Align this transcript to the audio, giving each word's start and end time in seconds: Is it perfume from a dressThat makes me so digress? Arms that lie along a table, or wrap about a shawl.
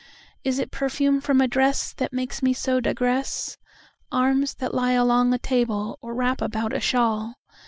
Is 0.43 0.57
it 0.57 0.71
perfume 0.71 1.21
from 1.21 1.41
a 1.41 1.47
dressThat 1.47 2.11
makes 2.11 2.41
me 2.41 2.53
so 2.53 2.79
digress? 2.79 3.59
Arms 4.11 4.55
that 4.55 4.73
lie 4.73 4.93
along 4.93 5.31
a 5.31 5.37
table, 5.37 5.99
or 6.01 6.15
wrap 6.15 6.41
about 6.41 6.73
a 6.73 6.79
shawl. 6.79 7.35